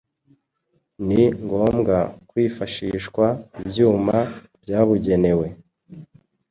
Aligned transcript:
ni 1.07 1.23
ngombwa 1.43 1.97
kwifashishwa 2.29 3.25
ibyuma 3.61 4.17
byabugenewe. 4.63 5.45